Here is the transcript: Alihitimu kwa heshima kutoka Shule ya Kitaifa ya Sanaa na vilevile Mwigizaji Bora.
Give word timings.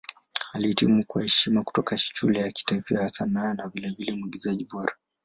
Alihitimu 0.53 1.05
kwa 1.05 1.23
heshima 1.23 1.63
kutoka 1.63 1.97
Shule 1.97 2.39
ya 2.39 2.51
Kitaifa 2.51 2.95
ya 2.95 3.09
Sanaa 3.09 3.53
na 3.53 3.67
vilevile 3.67 4.15
Mwigizaji 4.15 4.65
Bora. 4.65 4.95